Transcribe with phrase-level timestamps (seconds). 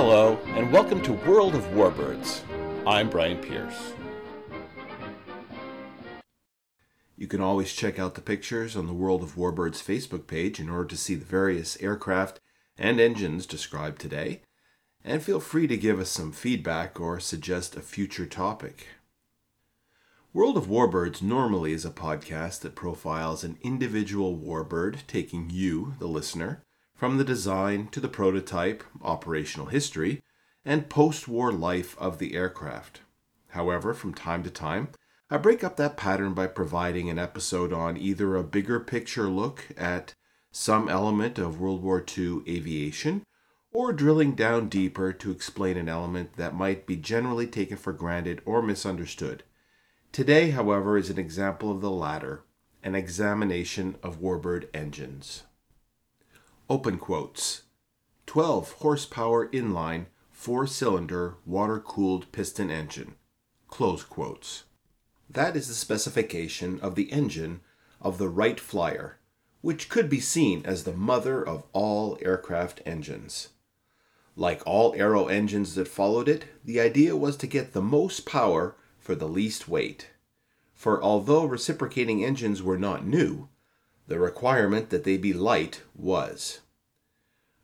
[0.00, 2.42] Hello, and welcome to World of Warbirds.
[2.86, 3.94] I'm Brian Pierce.
[7.16, 10.68] You can always check out the pictures on the World of Warbirds Facebook page in
[10.70, 12.38] order to see the various aircraft
[12.78, 14.42] and engines described today,
[15.04, 18.86] and feel free to give us some feedback or suggest a future topic.
[20.32, 26.06] World of Warbirds normally is a podcast that profiles an individual warbird, taking you, the
[26.06, 26.62] listener,
[26.98, 30.20] from the design to the prototype, operational history,
[30.64, 33.02] and post war life of the aircraft.
[33.50, 34.88] However, from time to time,
[35.30, 39.68] I break up that pattern by providing an episode on either a bigger picture look
[39.76, 40.14] at
[40.50, 43.22] some element of World War II aviation
[43.72, 48.42] or drilling down deeper to explain an element that might be generally taken for granted
[48.44, 49.44] or misunderstood.
[50.10, 52.42] Today, however, is an example of the latter
[52.82, 55.44] an examination of warbird engines.
[56.70, 57.62] Open quotes
[58.26, 63.14] 12 horsepower inline, four cylinder, water cooled piston engine.
[63.68, 64.64] Close quotes.
[65.30, 67.62] That is the specification of the engine
[68.02, 69.18] of the Wright Flyer,
[69.62, 73.48] which could be seen as the mother of all aircraft engines.
[74.36, 78.76] Like all aero engines that followed it, the idea was to get the most power
[78.98, 80.10] for the least weight.
[80.74, 83.48] For although reciprocating engines were not new,
[84.08, 86.60] the requirement that they be light was.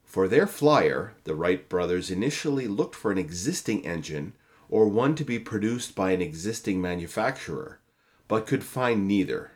[0.05, 4.35] For their flyer, the Wright brothers initially looked for an existing engine
[4.69, 7.81] or one to be produced by an existing manufacturer,
[8.29, 9.53] but could find neither.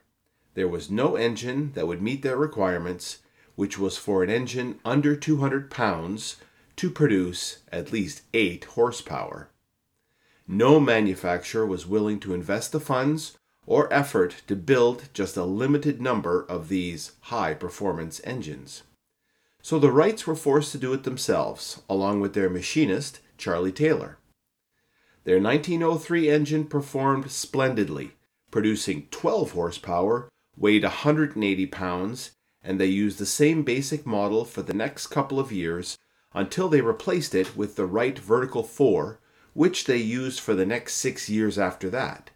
[0.55, 3.19] There was no engine that would meet their requirements,
[3.55, 6.37] which was for an engine under 200 pounds
[6.77, 9.51] to produce at least 8 horsepower.
[10.49, 13.38] No manufacturer was willing to invest the funds
[13.69, 18.83] or effort to build just a limited number of these high performance engines.
[19.61, 24.17] So the Wrights were forced to do it themselves, along with their machinist, Charlie Taylor.
[25.25, 28.13] Their 1903 engine performed splendidly,
[28.51, 32.31] producing 12 horsepower, weighed 180 pounds,
[32.63, 35.99] and they used the same basic model for the next couple of years
[36.33, 39.21] until they replaced it with the Wright Vertical 4,
[39.53, 42.31] which they used for the next six years after that.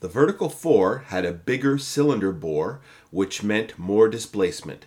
[0.00, 2.80] The Vertical 4 had a bigger cylinder bore,
[3.10, 4.86] which meant more displacement.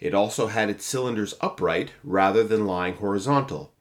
[0.00, 3.72] It also had its cylinders upright rather than lying horizontal.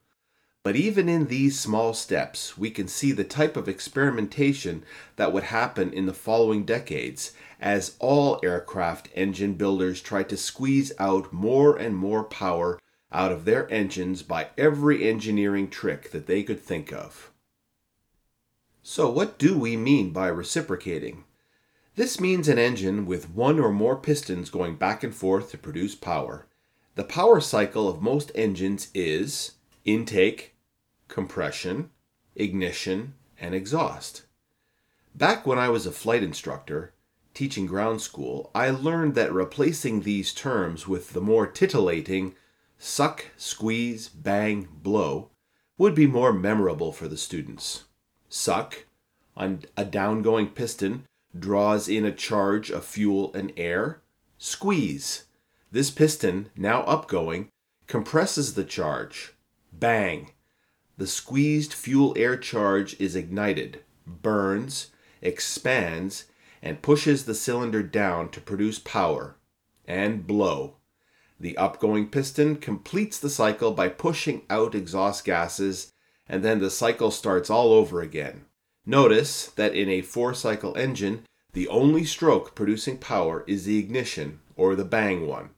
[0.61, 4.83] But even in these small steps, we can see the type of experimentation
[5.15, 10.91] that would happen in the following decades as all aircraft engine builders tried to squeeze
[10.99, 12.79] out more and more power
[13.11, 17.31] out of their engines by every engineering trick that they could think of.
[18.89, 21.25] So, what do we mean by reciprocating?
[21.95, 25.93] This means an engine with one or more pistons going back and forth to produce
[25.93, 26.47] power.
[26.95, 30.55] The power cycle of most engines is intake,
[31.09, 31.89] compression,
[32.33, 34.23] ignition, and exhaust.
[35.13, 36.93] Back when I was a flight instructor,
[37.33, 42.35] teaching ground school, I learned that replacing these terms with the more titillating
[42.77, 45.31] suck, squeeze, bang, blow
[45.77, 47.83] would be more memorable for the students.
[48.29, 48.85] Suck,
[49.35, 51.05] on a downgoing piston,
[51.37, 54.01] draws in a charge of fuel and air.
[54.37, 55.25] Squeeze,
[55.71, 57.47] this piston, now upgoing,
[57.87, 59.33] compresses the charge.
[59.71, 60.31] Bang,
[60.97, 66.25] the squeezed fuel air charge is ignited, burns, expands,
[66.61, 69.37] and pushes the cylinder down to produce power.
[69.85, 70.77] And blow,
[71.39, 75.93] the upgoing piston completes the cycle by pushing out exhaust gases,
[76.29, 78.45] and then the cycle starts all over again.
[78.85, 81.23] Notice that in a four cycle engine,
[81.53, 85.49] the only stroke producing power is the ignition, or the bang one.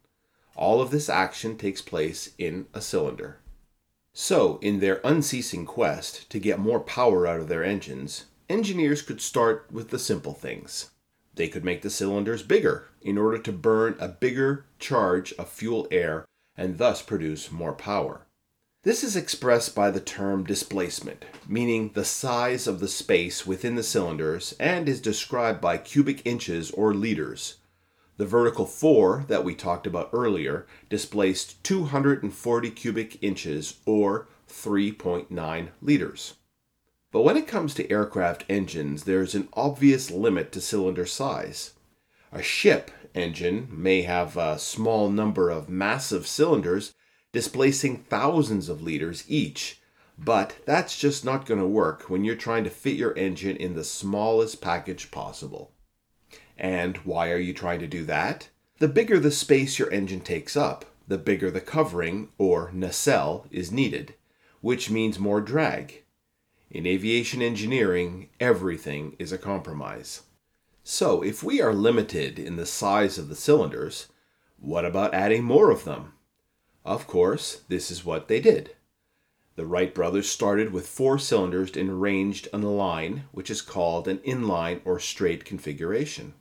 [0.55, 3.37] All of this action takes place in a cylinder.
[4.13, 9.21] So, in their unceasing quest to get more power out of their engines, engineers could
[9.21, 10.89] start with the simple things.
[11.35, 15.87] They could make the cylinders bigger in order to burn a bigger charge of fuel
[15.91, 16.25] air
[16.57, 18.25] and thus produce more power.
[18.83, 23.83] This is expressed by the term displacement, meaning the size of the space within the
[23.83, 27.57] cylinders, and is described by cubic inches or liters.
[28.15, 36.35] The vertical 4 that we talked about earlier displaced 240 cubic inches or 3.9 liters.
[37.11, 41.73] But when it comes to aircraft engines, there's an obvious limit to cylinder size.
[42.31, 46.93] A ship engine may have a small number of massive cylinders
[47.31, 49.81] displacing thousands of liters each,
[50.17, 53.75] but that's just not going to work when you're trying to fit your engine in
[53.75, 55.71] the smallest package possible.
[56.57, 58.49] And why are you trying to do that?
[58.79, 63.71] The bigger the space your engine takes up, the bigger the covering, or nacelle, is
[63.71, 64.15] needed
[64.61, 66.03] which means more drag.
[66.69, 70.23] In aviation engineering, everything is a compromise.
[70.83, 74.07] So, if we are limited in the size of the cylinders,
[74.57, 76.13] what about adding more of them?
[76.85, 78.75] Of course, this is what they did.
[79.55, 84.19] The Wright brothers started with four cylinders arranged on a line, which is called an
[84.19, 86.33] inline or straight configuration.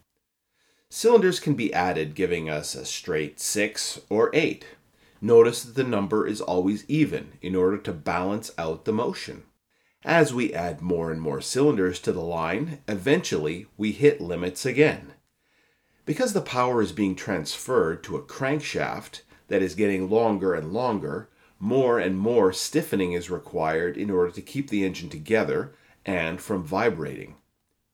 [0.89, 4.65] Cylinders can be added, giving us a straight 6 or 8.
[5.21, 9.43] Notice that the number is always even in order to balance out the motion.
[10.05, 15.15] As we add more and more cylinders to the line, eventually we hit limits again.
[16.07, 21.29] Because the power is being transferred to a crankshaft that is getting longer and longer,
[21.59, 25.75] more and more stiffening is required in order to keep the engine together
[26.07, 27.35] and from vibrating.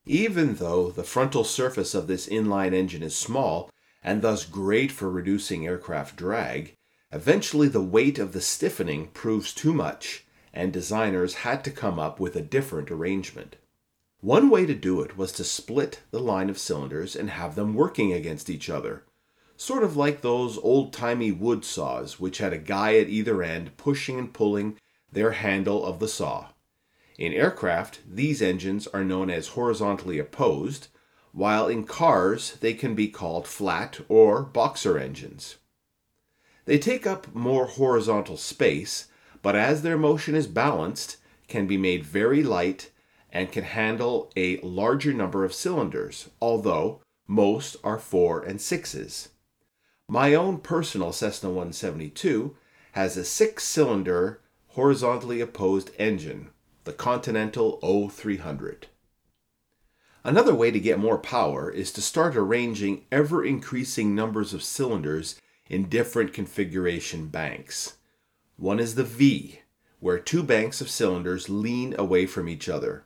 [0.07, 3.71] Even though the frontal surface of this inline engine is small
[4.03, 6.75] and thus great for reducing aircraft drag,
[7.11, 12.21] eventually the weight of the stiffening proves too much and designers had to come up
[12.21, 13.57] with a different arrangement.
[14.21, 17.75] One way to do it was to split the line of cylinders and have them
[17.75, 19.05] working against each other,
[19.57, 23.77] sort of like those old timey wood saws which had a guy at either end
[23.77, 24.77] pushing and pulling
[25.13, 26.49] their handle of the saw.
[27.19, 30.89] In aircraft, these engines are known as horizontally opposed,
[31.33, 35.57] while in cars they can be called flat or boxer engines.
[36.65, 39.09] They take up more horizontal space,
[39.43, 42.91] but as their motion is balanced, can be made very light
[43.31, 49.29] and can handle a larger number of cylinders, although most are 4 and 6s.
[50.09, 52.57] My own personal Cessna 172
[52.93, 56.51] has a six cylinder horizontally opposed engine
[56.85, 58.85] the Continental O300.
[60.23, 65.41] Another way to get more power is to start arranging ever increasing numbers of cylinders
[65.69, 67.97] in different configuration banks.
[68.57, 69.61] One is the V,
[70.01, 73.05] where two banks of cylinders lean away from each other.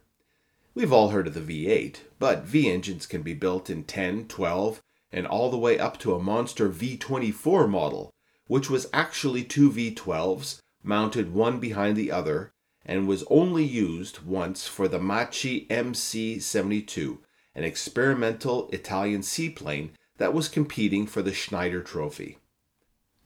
[0.75, 4.83] We've all heard of the V8, but V engines can be built in 10, 12,
[5.11, 8.11] and all the way up to a monster V24 model,
[8.47, 12.53] which was actually two V12s mounted one behind the other
[12.85, 17.19] and was only used once for the Macchi MC-72,
[17.55, 22.39] an experimental Italian seaplane that was competing for the Schneider Trophy.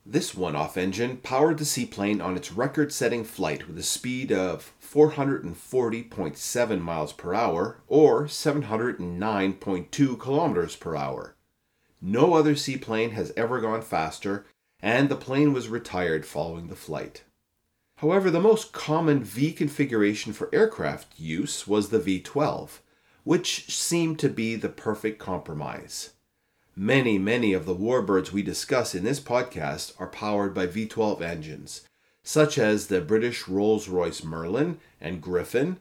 [0.04, 6.80] This one-off engine powered the seaplane on its record-setting flight with a speed of 440.7
[6.80, 11.36] miles per hour or 709.2 kilometers per hour.
[12.04, 14.44] No other seaplane has ever gone faster,
[14.80, 17.22] and the plane was retired following the flight.
[17.98, 22.80] However, the most common V configuration for aircraft use was the V12,
[23.22, 26.10] which seemed to be the perfect compromise.
[26.74, 31.82] Many, many of the warbirds we discuss in this podcast are powered by V12 engines,
[32.24, 35.78] such as the British Rolls Royce Merlin and Griffon,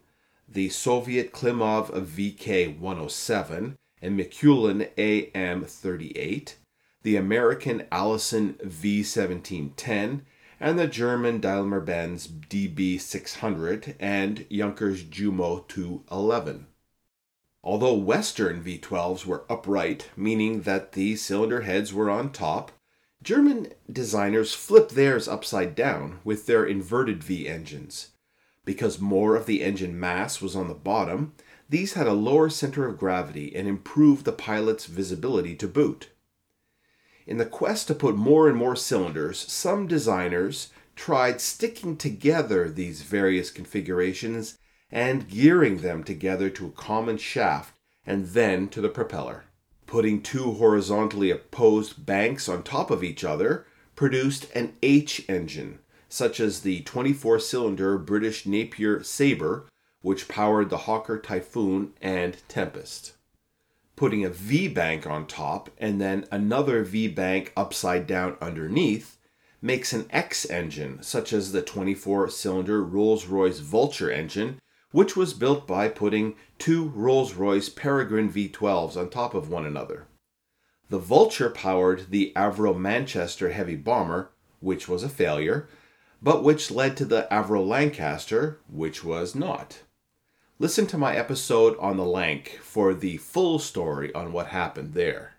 [0.47, 6.57] the Soviet Klimov VK 107 and Mikulin AM 38,
[7.03, 10.25] the American Allison V 1710,
[10.59, 16.68] and the German Daimler Benz DB600 and Junkers Jumo 211.
[17.63, 22.71] Although Western V12s were upright, meaning that the cylinder heads were on top,
[23.23, 28.09] German designers flipped theirs upside down with their inverted V engines.
[28.66, 31.33] Because more of the engine mass was on the bottom,
[31.71, 36.09] these had a lower center of gravity and improved the pilot's visibility to boot.
[37.25, 43.04] In the quest to put more and more cylinders, some designers tried sticking together these
[43.04, 44.57] various configurations
[44.92, 47.73] and gearing them together to a common shaft
[48.06, 49.45] and then to the propeller.
[49.87, 56.42] Putting two horizontally opposed banks on top of each other produced an H engine, such
[56.42, 59.68] as the 24 cylinder British Napier Sabre,
[60.01, 63.13] which powered the Hawker Typhoon and Tempest
[64.01, 69.19] putting a V bank on top and then another V bank upside down underneath
[69.61, 75.35] makes an X engine, such as the 24 cylinder Rolls Royce Vulture engine, which was
[75.35, 80.07] built by putting two Rolls Royce Peregrine V12s on top of one another.
[80.89, 84.31] The Vulture powered the Avro Manchester heavy bomber,
[84.61, 85.69] which was a failure,
[86.23, 89.81] but which led to the Avro Lancaster, which was not.
[90.61, 95.33] Listen to my episode on the Lanc for the full story on what happened there.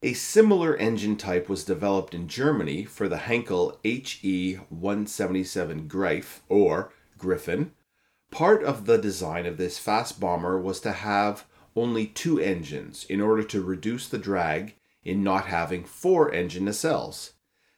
[0.00, 6.92] A similar engine type was developed in Germany for the Heinkel HE 177 Greif or
[7.18, 7.72] Griffin.
[8.30, 13.20] Part of the design of this fast bomber was to have only two engines in
[13.20, 17.32] order to reduce the drag in not having four engine nacelles.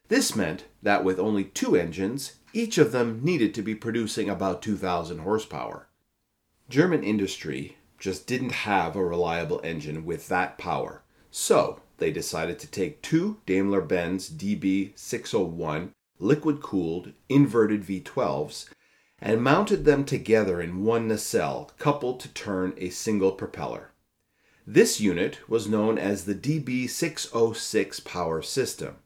[0.09, 4.61] This meant that with only two engines, Each of them needed to be producing about
[4.61, 5.89] 2,000 horsepower.
[6.73, 12.67] German industry just didn't have a reliable engine with that power, so they decided to
[12.67, 18.71] take two Daimler Benz DB601 liquid cooled inverted V12s
[19.19, 23.91] and mounted them together in one nacelle coupled to turn a single propeller.
[24.67, 28.97] This unit was known as the DB606 power system.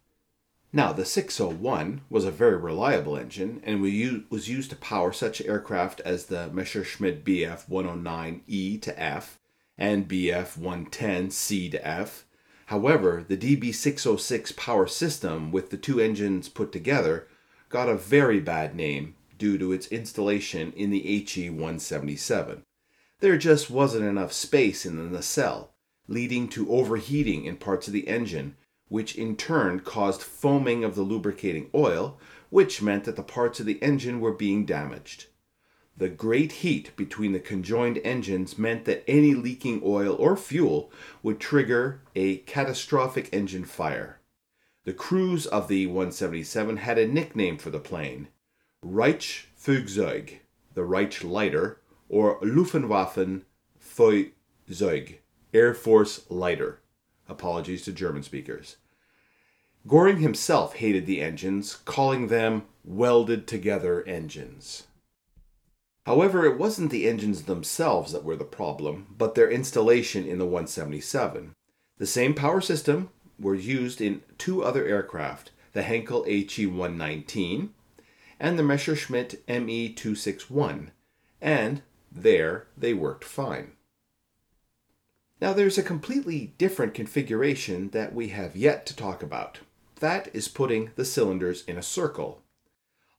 [0.76, 6.00] Now, the 601 was a very reliable engine and was used to power such aircraft
[6.00, 9.38] as the Messerschmitt Bf 109E to F
[9.78, 12.26] and Bf 110C to F.
[12.66, 17.26] However, the DB606 power system with the two engines put together
[17.71, 22.64] got a very bad name due to its installation in the HE 177.
[23.21, 25.73] There just wasn't enough space in the nacelle,
[26.06, 28.56] leading to overheating in parts of the engine,
[28.88, 32.19] which in turn caused foaming of the lubricating oil,
[32.50, 35.26] which meant that the parts of the engine were being damaged.
[35.97, 41.40] The great heat between the conjoined engines meant that any leaking oil or fuel would
[41.40, 44.21] trigger a catastrophic engine fire.
[44.85, 48.28] The crews of the 177 had a nickname for the plane
[48.83, 50.38] Reich Flugzeug,
[50.75, 53.43] the Reich Lighter, or Luftwaffen
[53.81, 55.19] Flugzeug,
[55.52, 56.81] Air Force Lighter.
[57.28, 58.76] Apologies to German speakers.
[59.87, 64.85] Goring himself hated the engines, calling them welded together engines.
[66.06, 70.45] However, it wasn't the engines themselves that were the problem, but their installation in the
[70.45, 71.54] 177.
[71.99, 77.75] The same power system were used in two other aircraft, the Heinkel HE 119
[78.38, 80.90] and the Messerschmitt ME 261,
[81.40, 83.73] and there they worked fine.
[85.40, 89.61] Now there's a completely different configuration that we have yet to talk about.
[90.00, 92.43] That is putting the cylinders in a circle.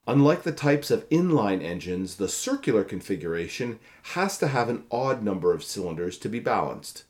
[0.08, 3.80] Unlike the types of inline engines, the circular configuration
[4.14, 7.04] has to have an odd number of cylinders to be balanced.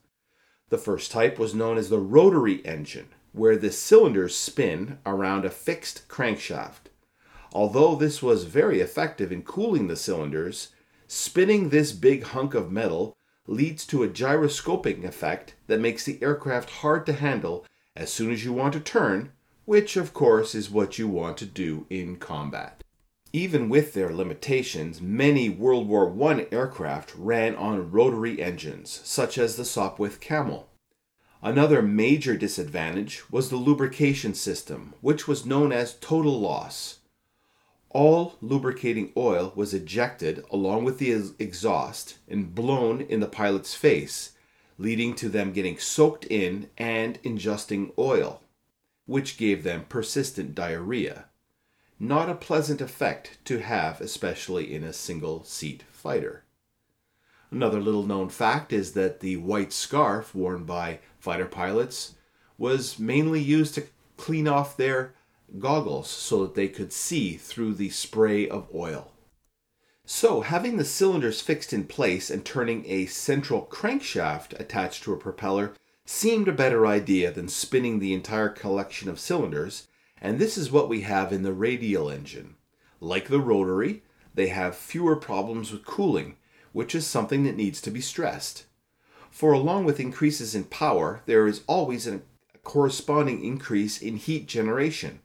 [0.69, 5.49] The first type was known as the rotary engine, where the cylinders spin around a
[5.49, 6.89] fixed crankshaft.
[7.53, 10.69] Although this was very effective in cooling the cylinders,
[11.07, 13.15] spinning this big hunk of metal
[13.47, 18.45] leads to a gyroscopic effect that makes the aircraft hard to handle as soon as
[18.45, 19.31] you want to turn,
[19.65, 22.83] which of course is what you want to do in combat.
[23.33, 29.55] Even with their limitations, many World War I aircraft ran on rotary engines, such as
[29.55, 30.69] the Sopwith Camel.
[31.41, 36.96] Another major disadvantage was the lubrication system, which was known as total loss.
[37.89, 44.33] All lubricating oil was ejected along with the exhaust and blown in the pilot's face,
[44.77, 48.41] leading to them getting soaked in and ingesting oil,
[49.05, 51.25] which gave them persistent diarrhea.
[51.99, 56.43] Not a pleasant effect to have, especially in a single seat fighter.
[57.49, 62.15] Another little known fact is that the white scarf worn by fighter pilots
[62.57, 65.13] was mainly used to clean off their
[65.59, 69.11] goggles so that they could see through the spray of oil.
[70.05, 75.17] So, having the cylinders fixed in place and turning a central crankshaft attached to a
[75.17, 75.73] propeller
[76.05, 79.87] seemed a better idea than spinning the entire collection of cylinders,
[80.21, 82.55] and this is what we have in the radial engine.
[83.01, 86.37] Like the rotary, they have fewer problems with cooling,
[86.71, 88.65] which is something that needs to be stressed.
[89.29, 92.21] For along with increases in power, there is always a
[92.63, 95.19] corresponding increase in heat generation.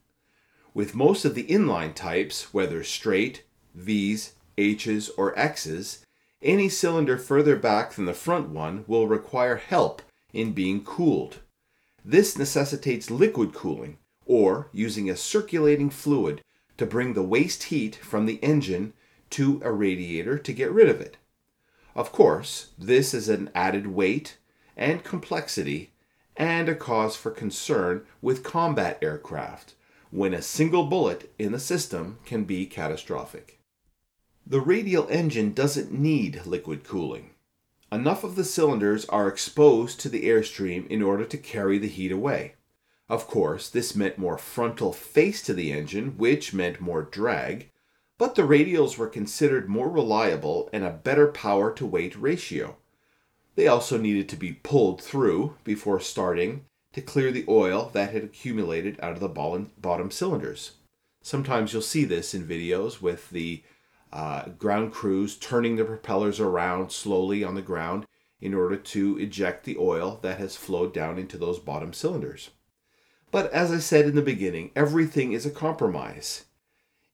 [0.75, 3.43] With most of the inline types, whether straight,
[3.75, 6.07] V's, H's, or X's,
[6.41, 10.01] any cylinder further back than the front one will require help
[10.33, 11.41] in being cooled.
[12.05, 16.43] This necessitates liquid cooling, or using a circulating fluid
[16.79, 18.95] to bring the waste heat from the engine
[19.31, 21.19] to a radiator to get rid of it.
[21.95, 24.39] Of course, this is an added weight
[24.75, 25.93] and complexity
[26.35, 29.75] and a cause for concern with combat aircraft
[30.13, 33.59] when a single bullet in the system can be catastrophic.
[34.47, 37.31] The radial engine doesn't need liquid cooling.
[37.91, 42.13] Enough of the cylinders are exposed to the airstream in order to carry the heat
[42.13, 42.55] away.
[43.09, 47.71] Of course, this meant more frontal face to the engine, which meant more drag,
[48.19, 52.77] but the radials were considered more reliable and a better power to weight ratio.
[53.55, 58.25] They also needed to be pulled through before starting to clear the oil that had
[58.25, 60.73] accumulated out of the bottom cylinders.
[61.23, 63.63] Sometimes you'll see this in videos with the
[64.13, 68.07] uh, ground crews turning the propellers around slowly on the ground
[68.41, 72.51] in order to eject the oil that has flowed down into those bottom cylinders.
[73.31, 76.45] But as I said in the beginning, everything is a compromise.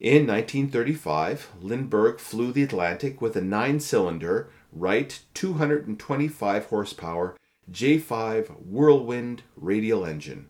[0.00, 7.36] In 1935, Lindbergh flew the Atlantic with a nine cylinder Wright 225 horsepower
[7.70, 10.48] J5 Whirlwind radial engine.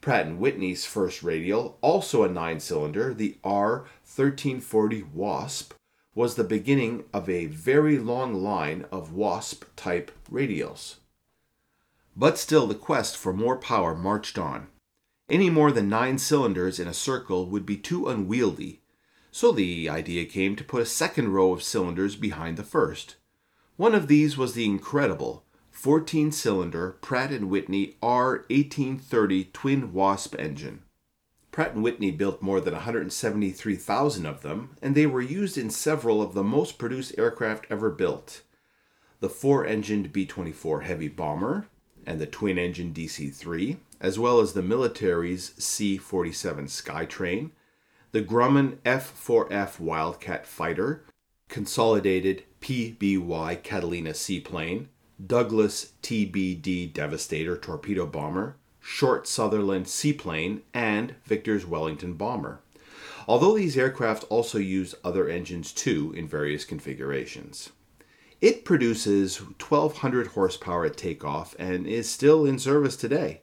[0.00, 5.74] Pratt & Whitney's first radial, also a nine-cylinder, the R1340 Wasp,
[6.14, 10.96] was the beginning of a very long line of Wasp-type radials.
[12.16, 14.68] But still the quest for more power marched on.
[15.28, 18.80] Any more than nine cylinders in a circle would be too unwieldy,
[19.30, 23.16] so the idea came to put a second row of cylinders behind the first.
[23.76, 25.44] One of these was the incredible
[25.80, 30.82] 14 cylinder Pratt & Whitney R1830 twin Wasp engine.
[31.52, 36.20] Pratt & Whitney built more than 173,000 of them, and they were used in several
[36.20, 38.42] of the most produced aircraft ever built.
[39.20, 41.66] The four-engined B-24 heavy bomber
[42.04, 47.52] and the twin-engine DC-3, as well as the military's C-47 Skytrain,
[48.12, 51.04] the Grumman F-4F Wildcat fighter,
[51.48, 54.90] consolidated PBY Catalina seaplane,
[55.26, 62.60] Douglas TBD Devastator torpedo bomber, Short Sunderland seaplane, and Vickers Wellington bomber.
[63.28, 67.70] Although these aircraft also use other engines too in various configurations.
[68.40, 73.42] It produces 1200 horsepower at takeoff and is still in service today.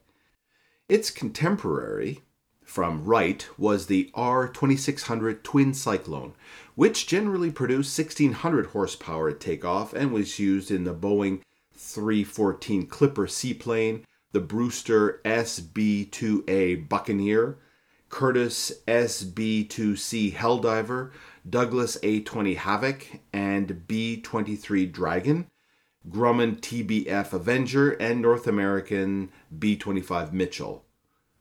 [0.90, 2.22] Its contemporary
[2.64, 6.34] from Wright was the R2600 Twin Cyclone,
[6.76, 11.42] which generally produced 1600 horsepower at takeoff and was used in the Boeing
[11.78, 17.58] 314 Clipper seaplane, the Brewster SB 2A Buccaneer,
[18.10, 21.12] Curtiss SB 2C Helldiver,
[21.50, 25.48] Douglas A 20 Havoc, and B 23 Dragon,
[26.10, 30.86] Grumman TBF Avenger, and North American B 25 Mitchell.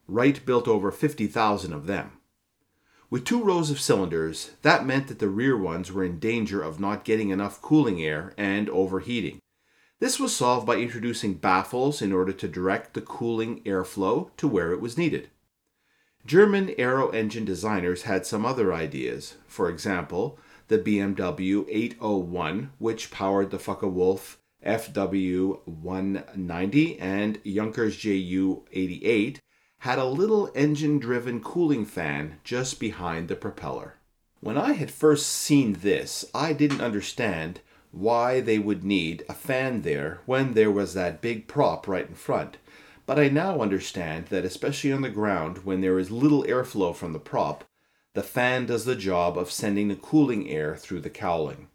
[0.09, 2.13] Wright built over 50,000 of them.
[3.09, 6.81] With two rows of cylinders, that meant that the rear ones were in danger of
[6.81, 9.39] not getting enough cooling air and overheating.
[9.99, 14.73] This was solved by introducing baffles in order to direct the cooling airflow to where
[14.73, 15.31] it was needed.
[16.27, 19.37] German aero engine designers had some other ideas.
[19.47, 29.41] For example, the BMW 801, which powered the Focke-Wulf FW 190 and Junkers JU 88,
[29.79, 33.95] had a little engine driven cooling fan just behind the propeller.
[34.41, 37.61] When I had first seen this, I didn't understand
[37.93, 42.15] why they would need a fan there when there was that big prop right in
[42.15, 42.59] front.
[43.07, 47.13] But I now understand that, especially on the ground, when there is little airflow from
[47.13, 47.65] the prop,
[48.15, 51.69] the fan does the job of sending the cooling air through the cowling.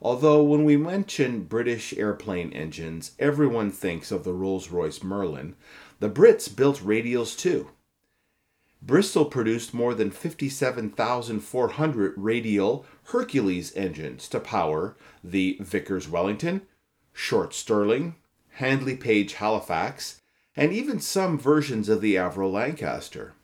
[0.00, 5.56] Although, when we mention British airplane engines, everyone thinks of the Rolls Royce Merlin,
[5.98, 7.70] the Brits built radials too.
[8.82, 16.62] Bristol produced more than 57,400 radial Hercules engines to power the Vickers Wellington,
[17.12, 18.16] Short Stirling,
[18.54, 20.20] Handley Page Halifax,
[20.56, 23.34] and even some versions of the Avro Lancaster.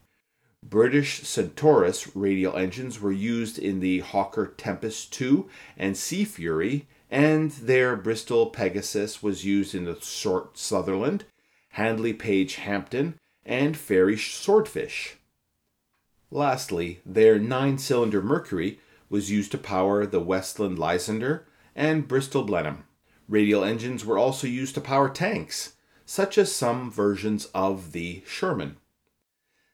[0.63, 5.45] British Centaurus radial engines were used in the Hawker Tempest II
[5.77, 11.25] and Sea Fury, and their Bristol Pegasus was used in the Short Sunderland,
[11.71, 15.19] Handley Page Hampden, and Fairey Swordfish.
[16.31, 22.85] Lastly, their nine cylinder Mercury was used to power the Westland Lysander and Bristol Blenheim.
[23.29, 28.77] Radial engines were also used to power tanks, such as some versions of the Sherman.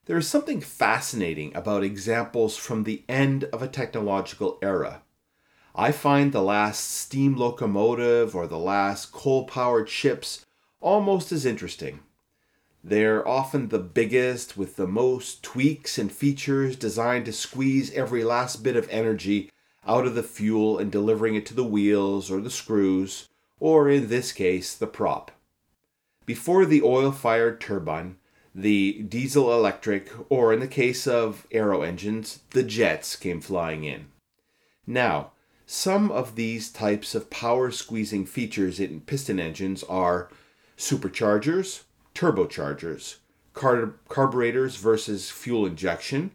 [0.06, 5.02] There is something fascinating about examples from the end of a technological era.
[5.74, 10.44] I find the last steam locomotive or the last coal powered ships
[10.80, 12.00] almost as interesting.
[12.84, 18.62] They're often the biggest with the most tweaks and features designed to squeeze every last
[18.62, 19.50] bit of energy
[19.86, 23.28] out of the fuel and delivering it to the wheels or the screws,
[23.60, 25.30] or in this case, the prop.
[26.26, 28.16] Before the oil fired turbine,
[28.54, 34.06] the diesel electric, or in the case of aero engines, the jets came flying in.
[34.86, 35.32] Now,
[35.66, 40.28] some of these types of power squeezing features in piston engines are
[40.76, 41.82] superchargers,
[42.14, 43.16] turbochargers,
[43.54, 46.32] car- carburetors versus fuel injection,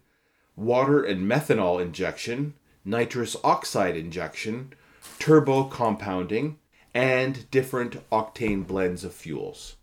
[0.55, 4.73] water and methanol injection, nitrous oxide injection,
[5.19, 6.57] turbo compounding,
[6.93, 9.75] and different octane blends of fuels.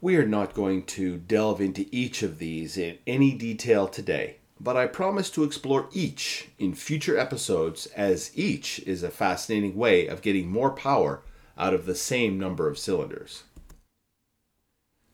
[0.00, 4.76] We are not going to delve into each of these in any detail today, but
[4.76, 10.22] I promise to explore each in future episodes as each is a fascinating way of
[10.22, 11.22] getting more power
[11.56, 13.42] out of the same number of cylinders.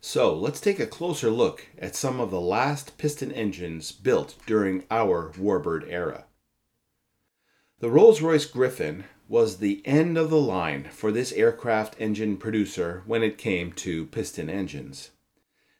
[0.06, 4.84] So let's take a closer look at some of the last piston engines built during
[4.90, 6.26] our Warbird era.
[7.78, 13.02] The Rolls Royce Griffon was the end of the line for this aircraft engine producer
[13.06, 15.12] when it came to piston engines.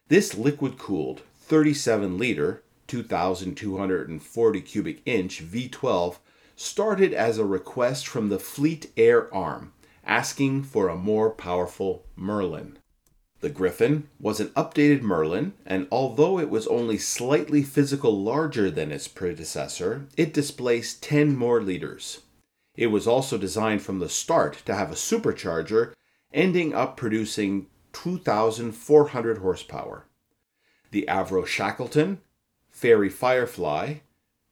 [0.07, 6.17] This liquid cooled 37 liter, 2,240 cubic inch V12
[6.55, 12.79] started as a request from the Fleet Air Arm asking for a more powerful Merlin.
[13.45, 18.91] The Griffon was an updated Merlin, and although it was only slightly physical larger than
[18.91, 22.21] its predecessor, it displaced 10 more liters.
[22.75, 25.93] It was also designed from the start to have a supercharger,
[26.33, 30.07] ending up producing 2,400 horsepower.
[30.89, 32.21] The Avro Shackleton,
[32.75, 33.97] Fairey Firefly,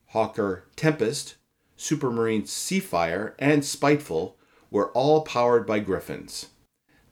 [0.09, 1.37] Hawker Tempest,
[1.75, 4.37] Supermarine Seafire, and Spiteful
[4.69, 6.49] were all powered by Griffons.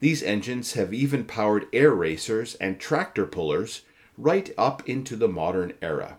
[0.02, 3.82] These engines have even powered air racers and tractor pullers
[4.18, 6.18] right up into the modern era.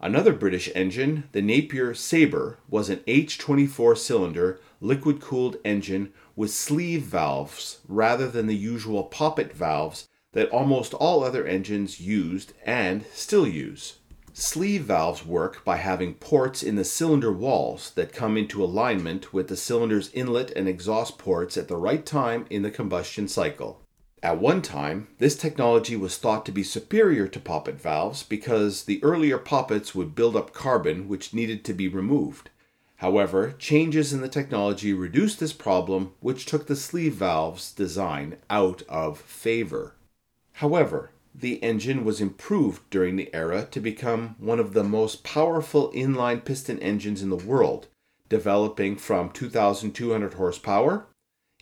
[0.00, 7.02] Another British engine, the Napier Sabre, was an H24 cylinder liquid cooled engine with sleeve
[7.02, 13.46] valves rather than the usual poppet valves that almost all other engines used and still
[13.46, 13.98] use.
[14.38, 19.48] Sleeve valves work by having ports in the cylinder walls that come into alignment with
[19.48, 23.80] the cylinder's inlet and exhaust ports at the right time in the combustion cycle.
[24.22, 29.02] At one time, this technology was thought to be superior to poppet valves because the
[29.02, 32.50] earlier poppets would build up carbon which needed to be removed.
[32.96, 38.82] However, changes in the technology reduced this problem, which took the sleeve valve's design out
[38.86, 39.94] of favor.
[40.52, 45.92] However, the engine was improved during the era to become one of the most powerful
[45.92, 47.88] inline piston engines in the world,
[48.30, 51.06] developing from 2,200 horsepower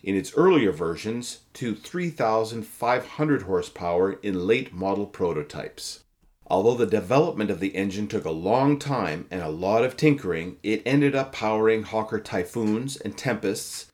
[0.01, 6.05] in its earlier versions to 3,500 horsepower in late model prototypes.
[6.47, 10.57] Although the development of the engine took a long time and a lot of tinkering,
[10.63, 13.87] it ended up powering Hawker Typhoons and Tempests,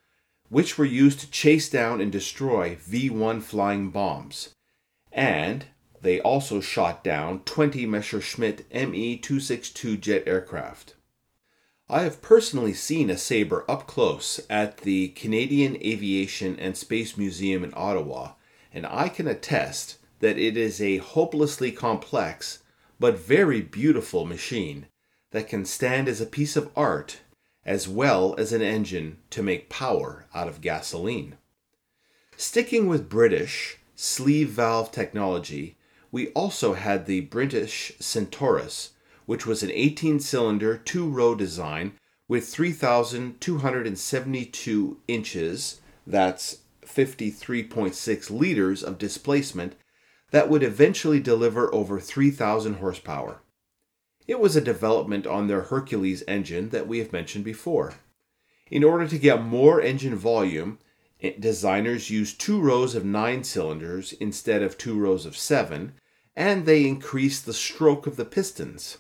[0.50, 4.50] which were used to chase down and destroy V 1 flying bombs
[5.12, 5.66] and
[6.02, 10.96] they also shot down 20 Messerschmitt Me 262 jet aircraft.
[11.90, 17.64] I have personally seen a Sabre up close at the Canadian Aviation and Space Museum
[17.64, 18.34] in Ottawa,
[18.74, 22.60] and I can attest that it is a hopelessly complex
[23.00, 24.88] but very beautiful machine
[25.32, 27.20] that can stand as a piece of art
[27.66, 31.38] as well as an engine to make power out of gasoline.
[32.38, 35.78] Sticking with British, sleeve valve technology,
[36.12, 38.94] we also had the British Centaurus,
[39.28, 41.94] which was an 18 cylinder, two row design
[42.28, 49.76] with 3,272 inches, that's 53.6 liters of displacement,
[50.32, 53.44] that would eventually deliver over 3,000 horsepower.
[54.26, 57.94] It was a development on their Hercules engine that we have mentioned before.
[58.72, 60.80] In order to get more engine volume,
[61.40, 65.94] Designers used two rows of nine cylinders instead of two rows of seven,
[66.36, 68.98] and they increased the stroke of the pistons.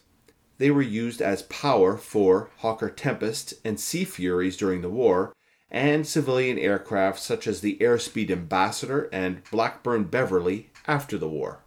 [0.60, 5.34] They were used as power for Hawker Tempest and Sea Furies during the war,
[5.72, 11.64] and civilian aircraft such as the Airspeed Ambassador and Blackburn Beverley after the war.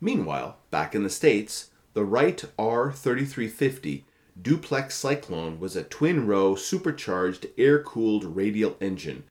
[0.00, 4.04] Meanwhile, back in the States, the Wright R 3350
[4.40, 9.24] Duplex Cyclone was a twin row supercharged air cooled radial engine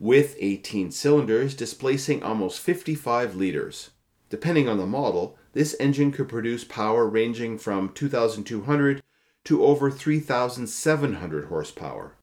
[0.00, 3.90] with 18 cylinders displacing almost 55 liters.
[4.28, 9.02] Depending on the model, this engine could produce power ranging from 2,200
[9.44, 12.16] to over 3,700 horsepower.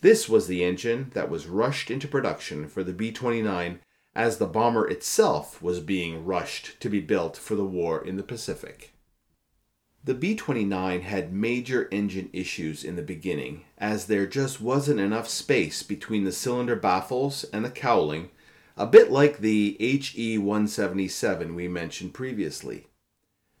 [0.00, 3.80] This was the engine that was rushed into production for the B 29
[4.14, 8.22] as the bomber itself was being rushed to be built for the war in the
[8.22, 8.95] Pacific.
[10.06, 15.28] The B 29 had major engine issues in the beginning, as there just wasn't enough
[15.28, 18.30] space between the cylinder baffles and the cowling,
[18.76, 22.86] a bit like the HE 177 we mentioned previously.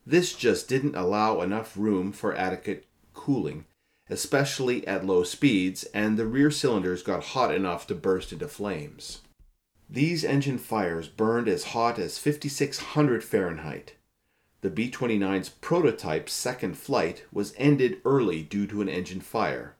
[0.06, 3.64] This just didn't allow enough room for adequate cooling,
[4.08, 9.22] especially at low speeds, and the rear cylinders got hot enough to burst into flames.
[9.90, 13.94] These engine fires burned as hot as 5600 Fahrenheit,
[14.66, 19.76] the B 29's prototype second flight was ended early due to an engine fire,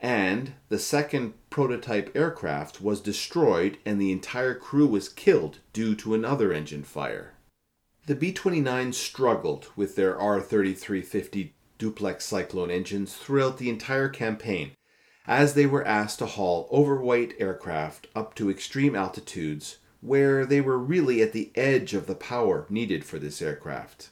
[0.00, 6.12] and the second prototype aircraft was destroyed and the entire crew was killed due to
[6.12, 7.34] another engine fire.
[8.06, 14.72] The B 29 struggled with their R 3350 duplex Cyclone engines throughout the entire campaign,
[15.28, 20.78] as they were asked to haul overweight aircraft up to extreme altitudes where they were
[20.78, 24.10] really at the edge of the power needed for this aircraft.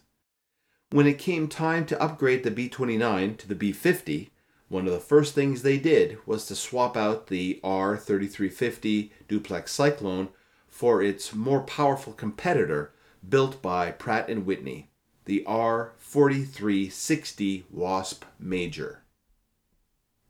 [0.95, 4.31] When it came time to upgrade the B 29 to the B 50,
[4.69, 9.73] one of the first things they did was to swap out the R 3350 duplex
[9.73, 10.29] Cyclone
[10.69, 12.93] for its more powerful competitor
[13.29, 14.93] built by Pratt & Whitney,
[15.25, 19.03] the R 4360 Wasp Major.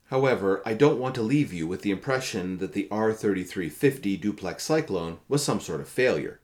[0.04, 5.18] However, I don't want to leave you with the impression that the R3350 duplex Cyclone
[5.28, 6.40] was some sort of failure.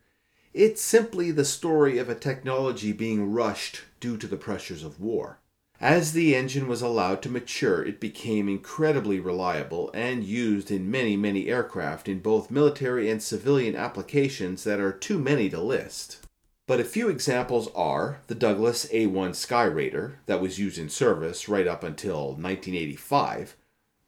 [0.52, 5.38] It's simply the story of a technology being rushed due to the pressures of war.
[5.80, 11.16] As the engine was allowed to mature, it became incredibly reliable and used in many,
[11.16, 16.26] many aircraft in both military and civilian applications that are too many to list.
[16.66, 21.68] But a few examples are the Douglas A1 Skyraider, that was used in service right
[21.68, 23.56] up until 1985,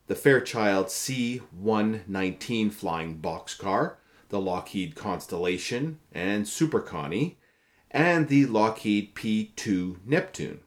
[0.09, 3.95] the Fairchild C119 flying boxcar,
[4.33, 7.39] the Lockheed Constellation and Super Connie,
[7.91, 10.61] and the Lockheed P2 Neptune.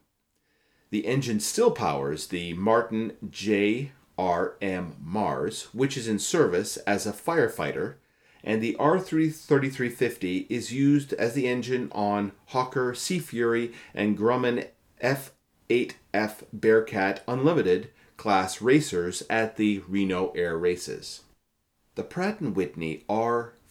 [0.90, 7.94] The engine still powers the Martin JRM Mars, which is in service as a firefighter,
[8.44, 14.68] and the R3350 is used as the engine on Hawker Sea Fury and Grumman
[15.02, 21.22] F8F Bearcat Unlimited class racers at the Reno Air Races.
[21.96, 23.04] The Pratt & Whitney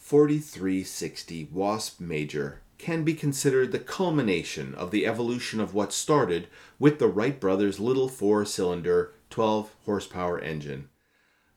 [0.07, 6.99] R4360 Wasp Major can be considered the culmination of the evolution of what started with
[6.99, 10.89] the Wright brothers' little four-cylinder 12 horsepower engine.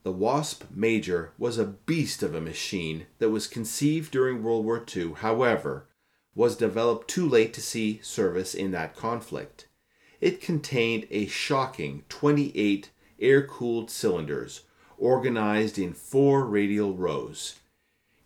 [0.02, 4.82] The Wasp Major was a beast of a machine that was conceived during World War
[4.96, 5.86] II, however,
[6.34, 9.68] was developed too late to see service in that conflict.
[10.22, 12.88] It contained a shocking 28
[13.20, 14.62] air cooled cylinders
[14.96, 17.56] organized in four radial rows.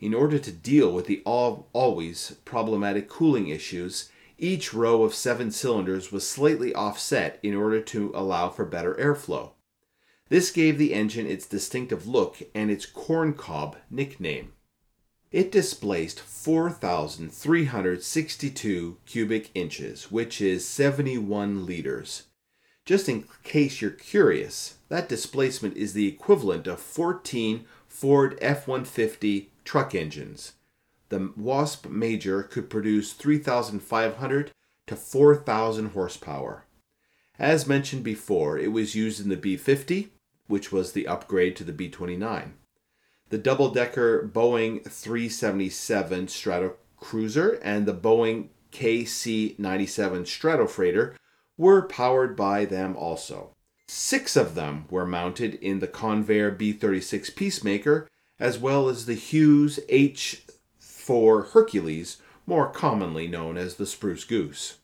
[0.03, 6.11] In order to deal with the always problematic cooling issues, each row of seven cylinders
[6.11, 9.53] was slightly offset in order to allow for better airflow.
[10.29, 14.55] This gave the engine its distinctive look and its corncob nickname.
[15.31, 22.25] It displaced 4,362 cubic inches, which is 71 liters.
[22.85, 29.52] Just in case you're curious, that displacement is the equivalent of 14 Ford F 150
[29.65, 30.53] truck engines.
[31.09, 34.51] The Wasp Major could produce 3,500
[34.87, 36.65] to 4,000 horsepower.
[37.39, 40.13] As mentioned before, it was used in the B 50,
[40.47, 42.55] which was the upgrade to the B 29
[43.33, 51.15] the double decker Boeing 377 Stratocruiser and the Boeing KC 97 Stratofreighter
[51.57, 53.55] were powered by them also.
[53.89, 58.07] Six of them were mounted in the Convair B 36 Peacemaker,
[58.43, 60.43] as well as the Hughes H
[60.81, 64.79] 4 Hercules, more commonly known as the Spruce Goose.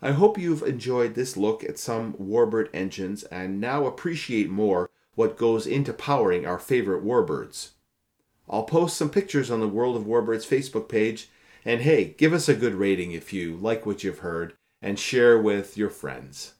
[0.00, 5.36] I hope you've enjoyed this look at some Warbird engines and now appreciate more what
[5.36, 7.68] goes into powering our favorite warbirds.
[8.50, 11.30] I'll post some pictures on the World of Warbirds Facebook page,
[11.64, 15.38] and hey, give us a good rating if you like what you've heard and share
[15.38, 16.54] with your friends.